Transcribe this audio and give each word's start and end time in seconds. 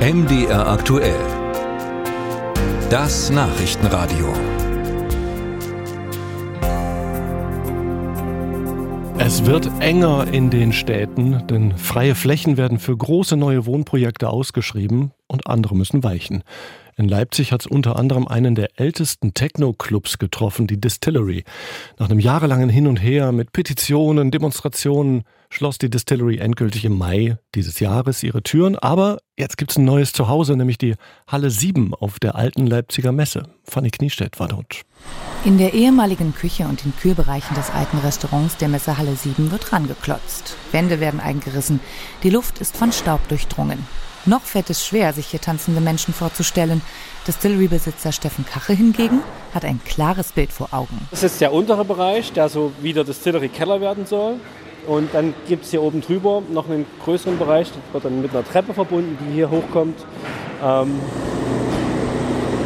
MDR 0.00 0.66
aktuell. 0.66 1.20
Das 2.88 3.28
Nachrichtenradio. 3.28 4.32
Es 9.18 9.44
wird 9.44 9.70
enger 9.80 10.26
in 10.32 10.48
den 10.48 10.72
Städten, 10.72 11.46
denn 11.48 11.76
freie 11.76 12.14
Flächen 12.14 12.56
werden 12.56 12.78
für 12.78 12.96
große 12.96 13.36
neue 13.36 13.66
Wohnprojekte 13.66 14.30
ausgeschrieben 14.30 15.10
und 15.26 15.46
andere 15.46 15.76
müssen 15.76 16.02
weichen. 16.02 16.44
In 17.00 17.08
Leipzig 17.08 17.50
hat 17.50 17.62
es 17.62 17.66
unter 17.66 17.96
anderem 17.96 18.28
einen 18.28 18.54
der 18.54 18.78
ältesten 18.78 19.32
Techno-Clubs 19.32 20.18
getroffen, 20.18 20.66
die 20.66 20.78
Distillery. 20.78 21.44
Nach 21.98 22.10
einem 22.10 22.20
jahrelangen 22.20 22.68
Hin 22.68 22.86
und 22.86 22.98
Her 22.98 23.32
mit 23.32 23.52
Petitionen, 23.52 24.30
Demonstrationen 24.30 25.22
schloss 25.48 25.78
die 25.78 25.88
Distillery 25.88 26.36
endgültig 26.36 26.84
im 26.84 26.98
Mai 26.98 27.38
dieses 27.54 27.80
Jahres 27.80 28.22
ihre 28.22 28.42
Türen. 28.42 28.76
Aber 28.76 29.16
jetzt 29.38 29.56
gibt 29.56 29.70
es 29.70 29.78
ein 29.78 29.86
neues 29.86 30.12
Zuhause, 30.12 30.58
nämlich 30.58 30.76
die 30.76 30.94
Halle 31.26 31.50
7 31.50 31.94
auf 31.94 32.20
der 32.20 32.34
alten 32.34 32.66
Leipziger 32.66 33.12
Messe. 33.12 33.44
Fanny 33.64 33.90
Kniestedt 33.90 34.38
war 34.38 34.48
dort. 34.48 34.82
In 35.42 35.56
der 35.56 35.72
ehemaligen 35.72 36.34
Küche 36.34 36.64
und 36.64 36.84
den 36.84 36.94
Kühlbereichen 36.94 37.54
des 37.56 37.70
alten 37.70 37.96
Restaurants 37.96 38.58
der 38.58 38.68
Messehalle 38.68 39.16
7 39.16 39.50
wird 39.50 39.72
rangeklotzt. 39.72 40.54
Wände 40.70 41.00
werden 41.00 41.18
eingerissen. 41.18 41.80
Die 42.22 42.28
Luft 42.28 42.58
ist 42.58 42.76
von 42.76 42.92
Staub 42.92 43.26
durchdrungen. 43.28 43.86
Noch 44.26 44.42
fällt 44.42 44.68
es 44.68 44.84
schwer, 44.86 45.14
sich 45.14 45.28
hier 45.28 45.40
tanzende 45.40 45.80
Menschen 45.80 46.12
vorzustellen. 46.12 46.82
Distillery-Besitzer 47.26 48.12
Steffen 48.12 48.44
Kache 48.44 48.74
hingegen 48.74 49.20
hat 49.54 49.64
ein 49.64 49.80
klares 49.82 50.32
Bild 50.32 50.52
vor 50.52 50.68
Augen. 50.72 51.08
Das 51.10 51.22
ist 51.22 51.40
der 51.40 51.54
untere 51.54 51.86
Bereich, 51.86 52.32
der 52.32 52.50
so 52.50 52.72
wie 52.82 52.92
der 52.92 53.04
Distillery-Keller 53.04 53.80
werden 53.80 54.04
soll. 54.04 54.34
Und 54.86 55.14
dann 55.14 55.32
gibt 55.48 55.64
es 55.64 55.70
hier 55.70 55.80
oben 55.80 56.02
drüber 56.02 56.42
noch 56.52 56.68
einen 56.68 56.84
größeren 57.02 57.38
Bereich, 57.38 57.68
das 57.68 57.78
wird 57.94 58.04
dann 58.04 58.20
mit 58.20 58.32
einer 58.32 58.44
Treppe 58.44 58.74
verbunden, 58.74 59.16
die 59.24 59.32
hier 59.32 59.50
hochkommt. 59.50 59.98
Ähm 60.62 61.00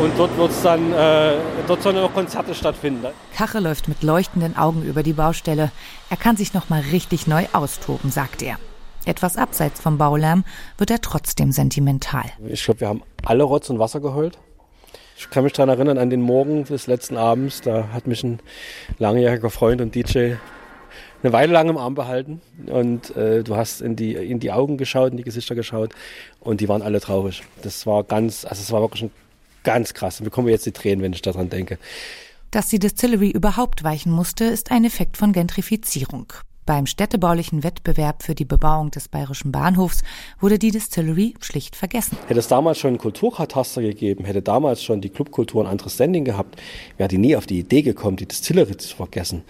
und 0.00 0.12
dort 0.18 0.36
wird's 0.36 0.62
dann, 0.62 0.92
äh, 0.92 1.34
dort 1.66 1.82
sollen 1.82 1.98
auch 1.98 2.12
Konzerte 2.12 2.54
stattfinden. 2.54 3.06
Kache 3.34 3.60
läuft 3.60 3.88
mit 3.88 4.02
leuchtenden 4.02 4.56
Augen 4.56 4.82
über 4.82 5.02
die 5.02 5.14
Baustelle. 5.14 5.70
Er 6.10 6.16
kann 6.16 6.36
sich 6.36 6.54
noch 6.54 6.68
mal 6.68 6.82
richtig 6.92 7.26
neu 7.26 7.46
austoben, 7.52 8.10
sagt 8.10 8.42
er. 8.42 8.56
Etwas 9.04 9.36
abseits 9.36 9.80
vom 9.80 9.98
Baulärm 9.98 10.44
wird 10.78 10.90
er 10.90 11.00
trotzdem 11.00 11.52
sentimental. 11.52 12.24
Ich 12.48 12.64
glaube, 12.64 12.80
wir 12.80 12.88
haben 12.88 13.02
alle 13.24 13.44
Rotz 13.44 13.70
und 13.70 13.78
Wasser 13.78 14.00
geheult. 14.00 14.38
Ich 15.16 15.30
kann 15.30 15.44
mich 15.44 15.54
daran 15.54 15.70
erinnern, 15.70 15.96
an 15.96 16.10
den 16.10 16.20
Morgen 16.20 16.64
des 16.64 16.86
letzten 16.86 17.16
Abends, 17.16 17.62
da 17.62 17.88
hat 17.92 18.06
mich 18.06 18.22
ein 18.22 18.40
langjähriger 18.98 19.48
Freund 19.48 19.80
und 19.80 19.94
DJ 19.94 20.34
eine 21.22 21.32
Weile 21.32 21.52
lang 21.52 21.68
im 21.68 21.78
Arm 21.78 21.94
behalten 21.94 22.40
und 22.66 23.16
äh, 23.16 23.42
du 23.42 23.56
hast 23.56 23.80
in 23.80 23.96
die, 23.96 24.14
in 24.14 24.40
die 24.40 24.52
Augen 24.52 24.76
geschaut, 24.76 25.12
in 25.12 25.16
die 25.16 25.24
Gesichter 25.24 25.54
geschaut 25.54 25.94
und 26.40 26.60
die 26.60 26.68
waren 26.68 26.82
alle 26.82 27.00
traurig. 27.00 27.42
Das 27.62 27.86
war 27.86 28.04
ganz, 28.04 28.44
also 28.44 28.60
es 28.60 28.70
war 28.70 28.82
wirklich 28.82 29.04
ein, 29.04 29.10
ganz 29.66 29.92
krass. 29.92 30.20
Und 30.20 30.24
mir 30.24 30.30
kommen 30.30 30.48
jetzt 30.48 30.64
die 30.64 30.72
Tränen, 30.72 31.02
wenn 31.02 31.12
ich 31.12 31.20
daran 31.20 31.50
denke. 31.50 31.78
Dass 32.50 32.68
die 32.68 32.78
Distillery 32.78 33.30
überhaupt 33.30 33.84
weichen 33.84 34.12
musste, 34.12 34.44
ist 34.44 34.70
ein 34.70 34.84
Effekt 34.84 35.18
von 35.18 35.32
Gentrifizierung. 35.32 36.32
Beim 36.64 36.86
städtebaulichen 36.86 37.62
Wettbewerb 37.62 38.22
für 38.22 38.34
die 38.34 38.44
Bebauung 38.44 38.90
des 38.90 39.08
bayerischen 39.08 39.52
Bahnhofs 39.52 40.02
wurde 40.40 40.58
die 40.58 40.70
Distillery 40.70 41.34
schlicht 41.40 41.76
vergessen. 41.76 42.16
Hätte 42.26 42.40
es 42.40 42.48
damals 42.48 42.78
schon 42.78 42.88
einen 42.88 42.98
Kulturkataster 42.98 43.82
gegeben, 43.82 44.24
hätte 44.24 44.42
damals 44.42 44.82
schon 44.82 45.00
die 45.00 45.10
Clubkultur 45.10 45.64
ein 45.64 45.70
anderes 45.70 45.94
Standing 45.94 46.24
gehabt, 46.24 46.60
wäre 46.96 47.08
die 47.08 47.18
nie 47.18 47.36
auf 47.36 47.46
die 47.46 47.58
Idee 47.58 47.82
gekommen, 47.82 48.16
die 48.16 48.26
Distillery 48.26 48.76
zu 48.76 48.96
vergessen. 48.96 49.42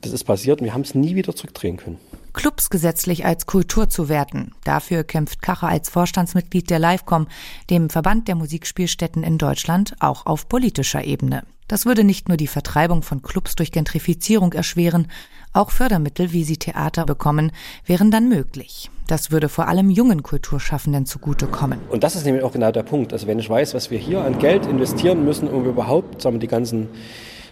Das 0.00 0.12
ist 0.12 0.24
passiert 0.24 0.60
und 0.60 0.66
wir 0.66 0.74
haben 0.74 0.82
es 0.82 0.94
nie 0.94 1.14
wieder 1.14 1.34
zurückdrehen 1.34 1.76
können. 1.76 1.98
Clubs 2.32 2.70
gesetzlich 2.70 3.24
als 3.24 3.46
Kultur 3.46 3.88
zu 3.88 4.08
werten. 4.08 4.52
Dafür 4.64 5.04
kämpft 5.04 5.42
Kacher 5.42 5.68
als 5.68 5.88
Vorstandsmitglied 5.88 6.70
der 6.70 6.78
Livecom, 6.78 7.28
dem 7.70 7.90
Verband 7.90 8.28
der 8.28 8.34
Musikspielstätten 8.34 9.22
in 9.22 9.38
Deutschland, 9.38 9.94
auch 10.00 10.26
auf 10.26 10.48
politischer 10.48 11.04
Ebene. 11.04 11.42
Das 11.68 11.84
würde 11.84 12.02
nicht 12.02 12.28
nur 12.28 12.38
die 12.38 12.46
Vertreibung 12.46 13.02
von 13.02 13.20
Clubs 13.20 13.54
durch 13.54 13.72
Gentrifizierung 13.72 14.54
erschweren, 14.54 15.08
auch 15.52 15.70
Fördermittel, 15.70 16.32
wie 16.32 16.44
sie 16.44 16.56
Theater 16.56 17.04
bekommen, 17.04 17.52
wären 17.84 18.10
dann 18.10 18.28
möglich. 18.28 18.90
Das 19.06 19.30
würde 19.30 19.48
vor 19.48 19.68
allem 19.68 19.90
jungen 19.90 20.22
Kulturschaffenden 20.22 21.06
zugutekommen. 21.06 21.80
Und 21.90 22.04
das 22.04 22.16
ist 22.16 22.24
nämlich 22.24 22.44
auch 22.44 22.52
genau 22.52 22.72
der 22.72 22.82
Punkt. 22.82 23.12
Also 23.12 23.26
wenn 23.26 23.38
ich 23.38 23.48
weiß, 23.48 23.74
was 23.74 23.90
wir 23.90 23.98
hier 23.98 24.22
an 24.22 24.38
Geld 24.38 24.66
investieren 24.66 25.24
müssen, 25.24 25.48
um 25.48 25.64
überhaupt 25.64 26.22
sagen 26.22 26.36
wir, 26.36 26.40
die 26.40 26.46
ganzen 26.46 26.88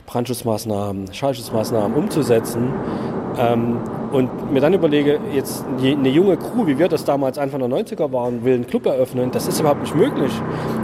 Brandschutzmaßnahmen, 0.06 1.12
Schallschutzmaßnahmen 1.12 1.96
umzusetzen, 1.96 2.72
ähm, 3.38 3.78
und 4.12 4.52
mir 4.52 4.60
dann 4.60 4.74
überlege, 4.74 5.20
jetzt 5.32 5.64
eine 5.80 6.08
junge 6.08 6.36
Crew, 6.36 6.66
wie 6.66 6.78
wir 6.78 6.88
das 6.88 7.04
damals 7.04 7.38
Anfang 7.38 7.60
der 7.60 7.68
90er 7.68 8.12
waren, 8.12 8.44
will 8.44 8.54
einen 8.54 8.66
Club 8.66 8.86
eröffnen, 8.86 9.30
das 9.30 9.46
ist 9.46 9.60
überhaupt 9.60 9.82
nicht 9.82 9.94
möglich, 9.94 10.32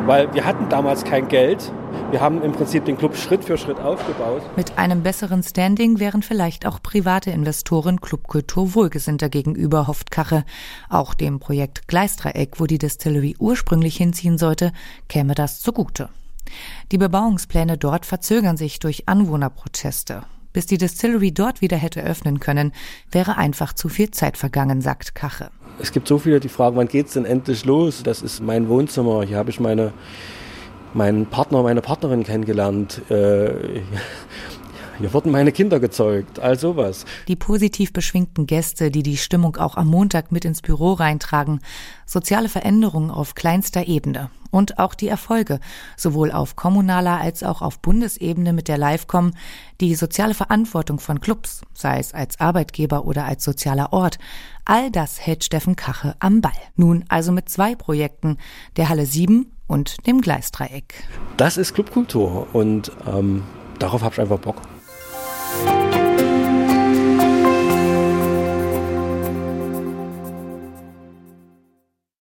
weil 0.06 0.32
wir 0.34 0.44
hatten 0.44 0.68
damals 0.68 1.04
kein 1.04 1.28
Geld. 1.28 1.72
Wir 2.10 2.20
haben 2.20 2.42
im 2.42 2.52
Prinzip 2.52 2.84
den 2.84 2.98
Club 2.98 3.16
Schritt 3.16 3.44
für 3.44 3.56
Schritt 3.56 3.80
aufgebaut. 3.80 4.42
Mit 4.56 4.76
einem 4.76 5.02
besseren 5.02 5.42
Standing 5.42 5.98
wären 5.98 6.22
vielleicht 6.22 6.66
auch 6.66 6.82
private 6.82 7.30
Investoren 7.30 8.00
Clubkultur 8.00 8.74
wohlgesinnter 8.74 9.30
gegenüber, 9.30 9.86
hofft 9.86 10.10
Kache. 10.10 10.44
Auch 10.90 11.14
dem 11.14 11.40
Projekt 11.40 11.88
Gleisdreieck, 11.88 12.60
wo 12.60 12.66
die 12.66 12.78
Distillery 12.78 13.34
ursprünglich 13.38 13.96
hinziehen 13.96 14.36
sollte, 14.36 14.72
käme 15.08 15.34
das 15.34 15.60
zugute. 15.60 16.10
Die 16.90 16.98
Bebauungspläne 16.98 17.78
dort 17.78 18.04
verzögern 18.04 18.58
sich 18.58 18.78
durch 18.78 19.08
Anwohnerproteste. 19.08 20.24
Bis 20.52 20.66
die 20.66 20.78
Distillery 20.78 21.32
dort 21.32 21.60
wieder 21.60 21.76
hätte 21.76 22.02
öffnen 22.02 22.40
können, 22.40 22.72
wäre 23.10 23.36
einfach 23.36 23.72
zu 23.72 23.88
viel 23.88 24.10
Zeit 24.10 24.36
vergangen, 24.36 24.80
sagt 24.80 25.14
Kache. 25.14 25.50
Es 25.80 25.92
gibt 25.92 26.06
so 26.06 26.18
viele, 26.18 26.40
die 26.40 26.48
fragen, 26.48 26.76
wann 26.76 26.88
geht's 26.88 27.14
denn 27.14 27.24
endlich 27.24 27.64
los? 27.64 28.02
Das 28.02 28.22
ist 28.22 28.42
mein 28.42 28.68
Wohnzimmer. 28.68 29.22
Hier 29.24 29.36
habe 29.36 29.50
ich 29.50 29.60
meine, 29.60 29.92
meinen 30.94 31.26
Partner, 31.26 31.62
meine 31.62 31.80
Partnerin 31.80 32.24
kennengelernt. 32.24 33.00
Äh, 33.10 33.80
hier 35.02 35.12
wurden 35.12 35.32
meine 35.32 35.50
Kinder 35.50 35.80
gezeugt, 35.80 36.38
all 36.38 36.56
sowas. 36.56 37.04
Die 37.26 37.34
positiv 37.34 37.92
beschwingten 37.92 38.46
Gäste, 38.46 38.92
die 38.92 39.02
die 39.02 39.16
Stimmung 39.16 39.56
auch 39.56 39.76
am 39.76 39.88
Montag 39.88 40.30
mit 40.30 40.44
ins 40.44 40.62
Büro 40.62 40.92
reintragen, 40.92 41.60
soziale 42.06 42.48
Veränderungen 42.48 43.10
auf 43.10 43.34
kleinster 43.34 43.88
Ebene 43.88 44.30
und 44.52 44.78
auch 44.78 44.94
die 44.94 45.08
Erfolge, 45.08 45.58
sowohl 45.96 46.30
auf 46.30 46.54
kommunaler 46.54 47.20
als 47.20 47.42
auch 47.42 47.62
auf 47.62 47.80
Bundesebene 47.80 48.52
mit 48.52 48.68
der 48.68 48.78
Livecom, 48.78 49.32
die 49.80 49.96
soziale 49.96 50.34
Verantwortung 50.34 51.00
von 51.00 51.20
Clubs, 51.20 51.62
sei 51.74 51.98
es 51.98 52.14
als 52.14 52.38
Arbeitgeber 52.38 53.04
oder 53.04 53.24
als 53.24 53.42
sozialer 53.42 53.92
Ort, 53.92 54.20
all 54.64 54.92
das 54.92 55.20
hält 55.20 55.42
Steffen 55.42 55.74
Kache 55.74 56.14
am 56.20 56.40
Ball. 56.40 56.52
Nun 56.76 57.04
also 57.08 57.32
mit 57.32 57.48
zwei 57.48 57.74
Projekten, 57.74 58.38
der 58.76 58.88
Halle 58.88 59.06
7 59.06 59.50
und 59.66 60.06
dem 60.06 60.20
Gleisdreieck. 60.20 61.02
Das 61.38 61.56
ist 61.56 61.74
Clubkultur 61.74 62.46
und 62.52 62.92
ähm, 63.12 63.42
darauf 63.80 64.02
habe 64.02 64.14
ich 64.14 64.20
einfach 64.20 64.38
Bock. 64.38 64.56